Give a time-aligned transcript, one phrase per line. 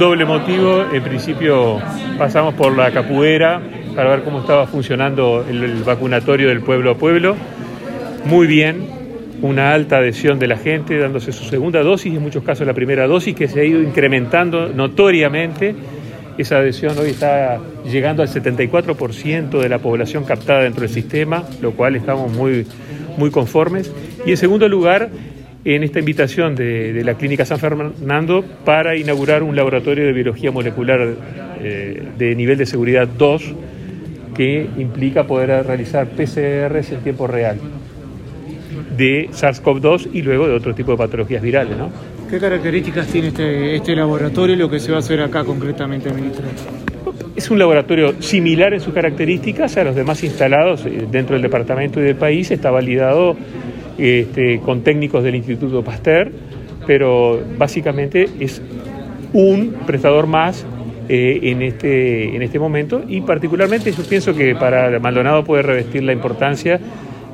[0.00, 0.86] doble motivo.
[0.92, 1.78] En principio
[2.16, 3.60] pasamos por la capuera
[3.94, 7.36] para ver cómo estaba funcionando el, vacunatorio del pueblo a pueblo.
[8.24, 8.88] Muy bien,
[9.42, 13.06] una alta adhesión de la gente dándose su segunda dosis, en muchos casos la primera
[13.06, 15.74] dosis, que se ha ido incrementando notoriamente.
[16.38, 21.72] Esa adhesión hoy está llegando al 74% de la población captada dentro del sistema, lo
[21.72, 22.66] cual estamos muy,
[23.18, 23.92] muy conformes.
[24.24, 25.10] Y en segundo lugar,
[25.64, 30.50] en esta invitación de, de la Clínica San Fernando para inaugurar un laboratorio de biología
[30.50, 31.14] molecular
[31.62, 33.54] eh, de nivel de seguridad 2
[34.34, 37.58] que implica poder realizar PCRs en tiempo real
[38.96, 41.76] de SARS-CoV-2 y luego de otro tipo de patologías virales.
[41.76, 41.90] ¿no?
[42.30, 46.12] ¿Qué características tiene este, este laboratorio y lo que se va a hacer acá concretamente,
[46.12, 46.44] ministro?
[47.36, 52.00] Es un laboratorio similar en sus características a los demás instalados eh, dentro del departamento
[52.00, 52.50] y del país.
[52.50, 53.36] Está validado
[54.00, 56.32] este, con técnicos del Instituto Pasteur,
[56.86, 58.62] pero básicamente es
[59.32, 60.64] un prestador más
[61.08, 66.02] eh, en, este, en este momento y particularmente yo pienso que para Maldonado puede revestir
[66.02, 66.80] la importancia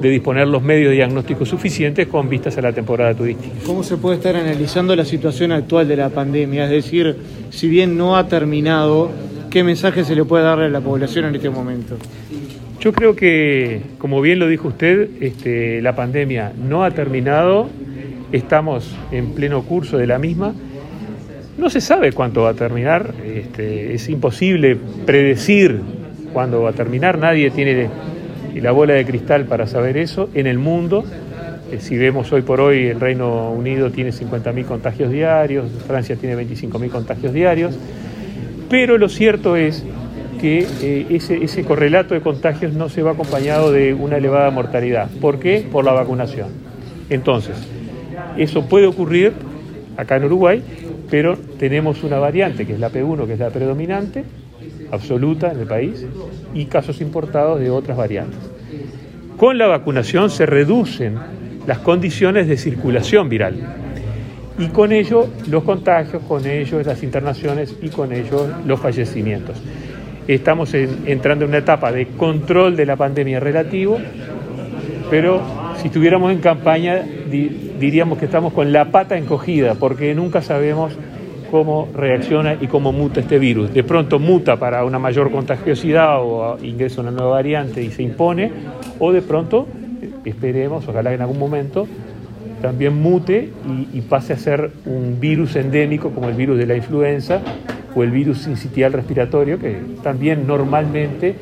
[0.00, 3.54] de disponer los medios diagnósticos suficientes con vistas a la temporada turística.
[3.64, 6.64] ¿Cómo se puede estar analizando la situación actual de la pandemia?
[6.64, 7.16] Es decir,
[7.50, 9.10] si bien no ha terminado,
[9.50, 11.96] ¿qué mensaje se le puede darle a la población en este momento?
[12.84, 17.70] Yo creo que, como bien lo dijo usted, este, la pandemia no ha terminado,
[18.30, 20.52] estamos en pleno curso de la misma.
[21.56, 25.80] No se sabe cuánto va a terminar, este, es imposible predecir
[26.34, 27.88] cuándo va a terminar, nadie tiene
[28.54, 31.06] la bola de cristal para saber eso en el mundo.
[31.72, 36.36] Eh, si vemos hoy por hoy, el Reino Unido tiene 50.000 contagios diarios, Francia tiene
[36.36, 37.78] 25.000 contagios diarios,
[38.68, 39.86] pero lo cierto es
[40.44, 45.08] que eh, ese, ese correlato de contagios no se va acompañado de una elevada mortalidad.
[45.18, 45.66] ¿Por qué?
[45.72, 46.48] Por la vacunación.
[47.08, 47.56] Entonces,
[48.36, 49.32] eso puede ocurrir
[49.96, 50.62] acá en Uruguay,
[51.10, 54.22] pero tenemos una variante que es la P1, que es la predominante,
[54.90, 56.04] absoluta en el país
[56.52, 58.38] y casos importados de otras variantes.
[59.38, 61.14] Con la vacunación se reducen
[61.66, 63.56] las condiciones de circulación viral
[64.58, 69.56] y con ello los contagios, con ello las internaciones y con ello los fallecimientos.
[70.26, 73.98] Estamos entrando en una etapa de control de la pandemia relativo,
[75.10, 75.42] pero
[75.76, 77.02] si estuviéramos en campaña
[77.78, 80.96] diríamos que estamos con la pata encogida porque nunca sabemos
[81.50, 83.72] cómo reacciona y cómo muta este virus.
[83.74, 88.50] De pronto muta para una mayor contagiosidad o ingresa una nueva variante y se impone,
[88.98, 89.68] o de pronto,
[90.24, 91.86] esperemos, ojalá en algún momento,
[92.62, 93.50] también mute
[93.92, 97.42] y pase a ser un virus endémico como el virus de la influenza
[97.94, 101.34] o el virus sincitial respiratorio, que también normalmente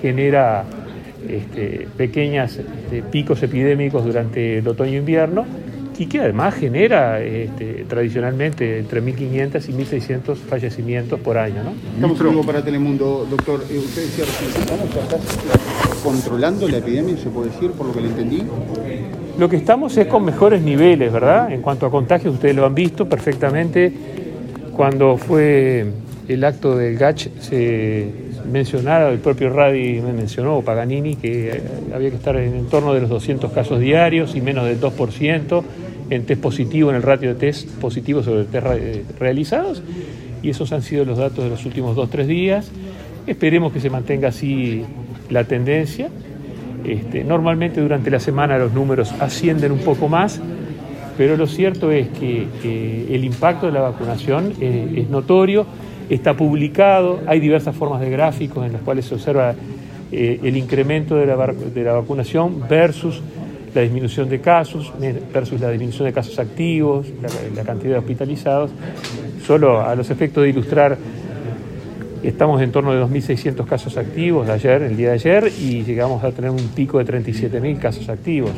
[0.00, 0.64] genera
[1.28, 5.44] este, pequeños este, picos epidémicos durante el otoño-invierno
[5.98, 11.62] y que además genera este, tradicionalmente entre 1.500 y 1.600 fallecimientos por año.
[11.62, 11.72] ¿no?
[11.94, 13.62] Estamos en vivo para Telemundo, doctor.
[13.70, 18.08] Eh, usted decía recién, ¿estamos controlando la epidemia, se puede decir, por lo que le
[18.08, 18.42] entendí?
[19.38, 21.52] Lo que estamos es con mejores niveles, ¿verdad?
[21.52, 23.92] En cuanto a contagios, ustedes lo han visto perfectamente.
[24.74, 25.86] Cuando fue
[26.28, 28.08] el acto del GACH, se
[28.50, 31.60] mencionara, el propio Radi me mencionó, Paganini, que
[31.94, 35.62] había que estar en torno de los 200 casos diarios y menos del 2%
[36.10, 38.66] en test positivo, en el ratio de test positivo sobre test
[39.18, 39.82] realizados.
[40.42, 42.70] Y esos han sido los datos de los últimos dos, tres días.
[43.26, 44.82] Esperemos que se mantenga así
[45.28, 46.08] la tendencia.
[46.84, 50.40] Este, normalmente durante la semana los números ascienden un poco más,
[51.16, 55.66] pero lo cierto es que eh, el impacto de la vacunación eh, es notorio,
[56.08, 59.54] está publicado, hay diversas formas de gráficos en las cuales se observa
[60.12, 63.22] eh, el incremento de la, de la vacunación versus
[63.74, 64.92] la disminución de casos
[65.32, 67.06] versus la disminución de casos activos,
[67.54, 68.70] la, cantidad de hospitalizados.
[69.46, 70.98] Solo a los efectos de ilustrar,
[72.22, 76.22] estamos en torno de 2.600 casos activos de ayer, el día de ayer, y llegamos
[76.24, 78.52] a tener un pico de 37.000 casos activos.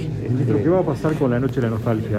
[0.63, 2.19] ¿qué va a pasar con la noche de la nostalgia?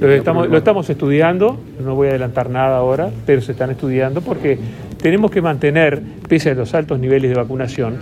[0.00, 4.20] lo, estamos, lo estamos estudiando, no voy a adelantar nada ahora, pero se están estudiando
[4.20, 4.58] porque
[5.00, 7.96] tenemos que mantener, pese a los altos niveles de vacunación,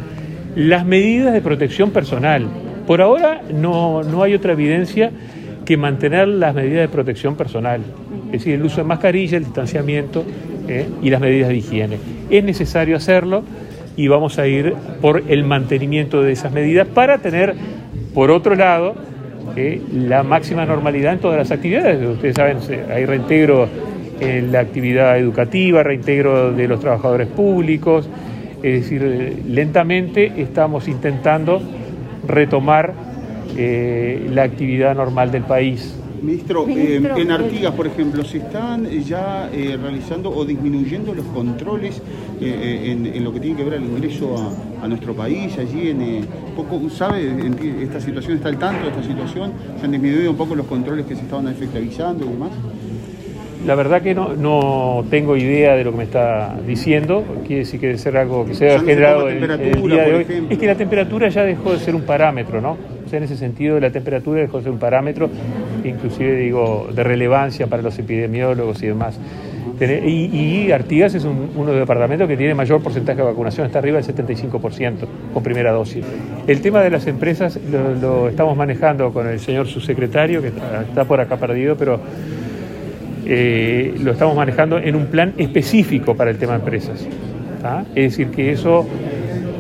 [0.56, 2.48] las medidas de protección personal
[2.88, 5.10] por ahora no, no hay otra evidencia
[5.66, 7.82] que mantener las medidas de protección personal,
[8.26, 10.24] es decir, el uso de mascarilla, el distanciamiento
[10.66, 10.86] ¿eh?
[11.02, 11.98] y las medidas de higiene.
[12.30, 13.42] Es necesario hacerlo
[13.96, 17.54] y vamos a ir por el mantenimiento de esas medidas para tener,
[18.14, 18.94] por otro lado,
[19.56, 19.80] ¿eh?
[19.92, 22.06] la máxima normalidad en todas las actividades.
[22.06, 22.58] Ustedes saben,
[22.92, 23.68] hay reintegro
[24.20, 28.08] en la actividad educativa, reintegro de los trabajadores públicos,
[28.62, 31.60] es decir, lentamente estamos intentando
[32.26, 32.92] retomar
[33.56, 35.97] eh, la actividad normal del país.
[36.22, 40.44] Ministro, Ministro, eh, en eh, Artigas, por ejemplo, ¿se están eh, ya eh, realizando o
[40.44, 41.98] disminuyendo los controles
[42.40, 45.56] eh, eh, en, en lo que tiene que ver al ingreso a, a nuestro país?
[45.58, 46.20] Allí, en, eh,
[46.56, 47.22] poco, ¿sabe?
[47.22, 49.52] En esta situación está al tanto de esta situación.
[49.78, 52.50] ¿Se han disminuido un poco los controles que se estaban efectivizando y demás?
[53.66, 57.24] La verdad que no, no tengo idea de lo que me está diciendo.
[57.44, 60.02] Quiere decir que debe ser algo que se se generado toma el, el temperatura, día
[60.04, 60.22] de por hoy.
[60.22, 60.52] ejemplo.
[60.52, 62.76] Es que la temperatura ya dejó de ser un parámetro, ¿no?
[63.04, 65.28] O sea, en ese sentido, la temperatura dejó de ser un parámetro,
[65.84, 69.18] inclusive digo, de relevancia para los epidemiólogos y demás.
[69.80, 73.78] Y, Artigas es un- uno de los departamentos que tiene mayor porcentaje de vacunación, está
[73.78, 76.04] arriba del 75% con primera dosis.
[76.48, 77.58] El tema de las empresas
[78.00, 82.00] lo, estamos manejando con el señor subsecretario, que está, por acá perdido, pero
[83.26, 87.06] eh, lo estamos manejando en un plan específico para el tema de empresas.
[87.62, 87.84] ¿tá?
[87.94, 88.86] Es decir, que eso,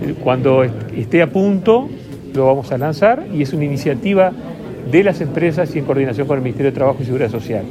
[0.02, 1.88] eh, cuando est- esté a punto,
[2.34, 4.32] lo vamos a lanzar y es una iniciativa
[4.90, 7.64] de las empresas y en coordinación con el Ministerio de Trabajo y Seguridad Social.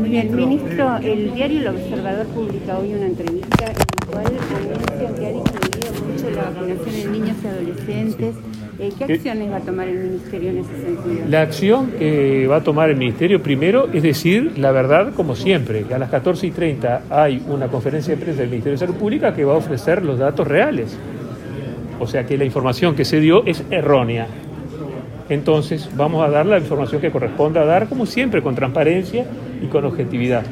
[0.00, 5.26] Bien, ministro, el diario El Observador publica hoy una entrevista en la cual anuncia que
[5.26, 8.34] ha disminuido mucho la vacunación en niños y adolescentes.
[8.78, 9.12] Eh, ¿Qué ¿Qué?
[9.14, 11.26] acciones va a tomar el ministerio en ese sentido?
[11.28, 15.82] La acción que va a tomar el Ministerio primero es decir la verdad como siempre,
[15.82, 18.94] que a las 14 y 30 hay una conferencia de prensa del Ministerio de Salud
[18.94, 20.96] Pública que va a ofrecer los datos reales.
[21.98, 24.26] O sea que la información que se dio es errónea.
[25.32, 29.24] Entonces vamos a dar la información que corresponda a dar, como siempre, con transparencia
[29.62, 30.42] y con objetividad.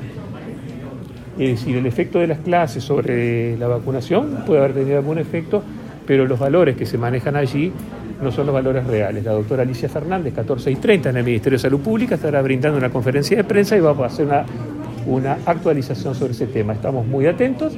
[1.39, 5.63] Es decir, el efecto de las clases sobre la vacunación puede haber tenido algún efecto,
[6.07, 7.71] pero los valores que se manejan allí
[8.23, 9.23] no son los valores reales.
[9.23, 12.79] La doctora Alicia Fernández, 14 y 30 en el Ministerio de Salud Pública, estará brindando
[12.79, 14.47] una conferencia de prensa y vamos a hacer una,
[15.07, 16.73] una actualización sobre ese tema.
[16.73, 17.75] Estamos muy atentos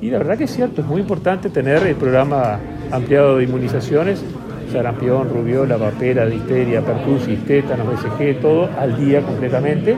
[0.00, 2.58] y la verdad que es cierto, es muy importante tener el programa
[2.90, 4.24] ampliado de inmunizaciones,
[4.70, 9.96] sarampión, rubiola, papera, difteria, pertusis, tétanos, BCG, todo al día completamente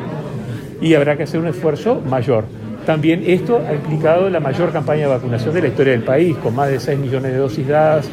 [0.80, 2.44] y habrá que hacer un esfuerzo mayor.
[2.84, 6.54] También esto ha implicado la mayor campaña de vacunación de la historia del país, con
[6.56, 8.08] más de 6 millones de dosis dadas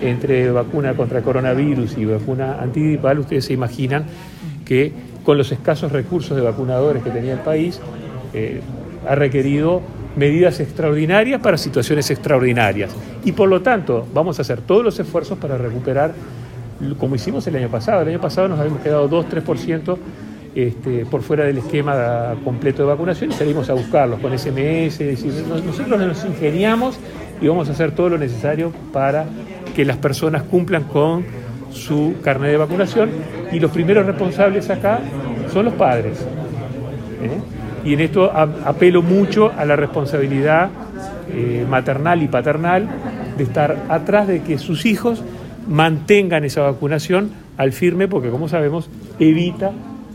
[0.00, 3.18] entre vacuna contra coronavirus y vacuna antigripal.
[3.18, 4.04] Ustedes se imaginan
[4.64, 4.92] que
[5.24, 7.80] con los escasos recursos de vacunadores que tenía el país,
[8.32, 8.60] eh,
[9.08, 9.82] ha requerido
[10.16, 12.94] medidas extraordinarias para situaciones extraordinarias.
[13.24, 16.12] Y por lo tanto, vamos a hacer todos los esfuerzos para recuperar,
[16.98, 18.02] como hicimos el año pasado.
[18.02, 19.96] El año pasado nos habíamos quedado 2-3%
[20.54, 25.00] este, por fuera del esquema completo de vacunación y salimos a buscarlos con SMS.
[25.64, 26.98] nosotros nos ingeniamos
[27.40, 29.26] y vamos a hacer todo lo necesario para
[29.74, 31.24] que las personas cumplan con
[31.70, 33.10] su carnet de vacunación
[33.50, 35.00] y los primeros responsables acá
[35.52, 36.20] son los padres.
[37.22, 37.88] ¿eh?
[37.88, 40.70] Y en esto apelo mucho a la responsabilidad
[41.28, 42.88] eh, maternal y paternal
[43.36, 45.22] de estar atrás de que sus hijos
[45.68, 48.88] mantengan esa vacunación al firme, porque como sabemos,
[49.18, 49.72] evita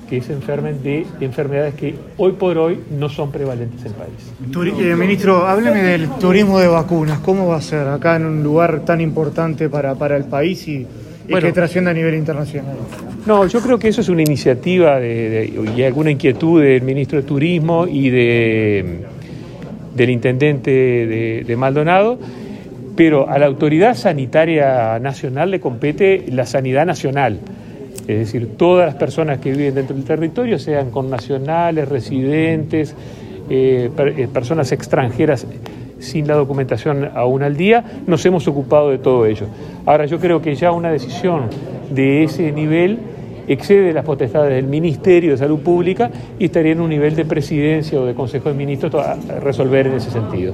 [0.10, 4.12] que se enfermen de enfermedades que hoy por hoy no son prevalentes en el país.
[4.52, 7.20] Turi- eh, ministro, hábleme del turismo de vacunas.
[7.20, 10.78] ¿Cómo va a ser acá en un lugar tan importante para, para el país y,
[10.78, 10.88] y
[11.30, 11.46] Bueno.
[11.46, 12.76] que trascienda a nivel internacional?
[13.28, 17.20] No, yo creo que eso es una iniciativa de, de- y alguna inquietud del ministro
[17.22, 19.00] de Turismo y de,
[19.96, 22.18] del intendente de, de Maldonado,
[23.00, 27.40] pero a la autoridad sanitaria nacional le compete la sanidad nacional.
[28.10, 32.94] Es decir, todas las personas que viven dentro del territorio, sean con nacionales, residentes,
[33.50, 35.48] eh, eh, personas extranjeras
[36.00, 39.46] sin la documentación aún al día, nos hemos ocupado de todo ello.
[39.86, 41.44] Ahora, yo creo que ya una decisión
[41.92, 43.00] de ese nivel
[43.48, 47.98] excede las potestades del Ministerio de Salud Pública y estaría en un nivel de presidencia
[47.98, 50.54] o de Consejo de Ministros a resolver en ese sentido.